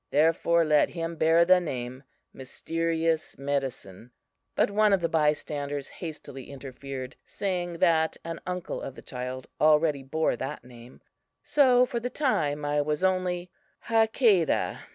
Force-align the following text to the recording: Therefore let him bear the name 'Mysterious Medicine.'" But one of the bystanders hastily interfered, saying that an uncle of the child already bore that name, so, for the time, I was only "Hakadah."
Therefore 0.09 0.65
let 0.65 0.89
him 0.89 1.15
bear 1.15 1.45
the 1.45 1.59
name 1.59 2.01
'Mysterious 2.33 3.37
Medicine.'" 3.37 4.09
But 4.55 4.71
one 4.71 4.93
of 4.93 5.01
the 5.01 5.07
bystanders 5.07 5.89
hastily 5.89 6.49
interfered, 6.49 7.15
saying 7.27 7.73
that 7.73 8.17
an 8.23 8.39
uncle 8.47 8.81
of 8.81 8.95
the 8.95 9.03
child 9.03 9.45
already 9.59 10.01
bore 10.01 10.35
that 10.35 10.63
name, 10.63 11.01
so, 11.43 11.85
for 11.85 11.99
the 11.99 12.09
time, 12.09 12.65
I 12.65 12.81
was 12.81 13.03
only 13.03 13.51
"Hakadah." 13.89 14.79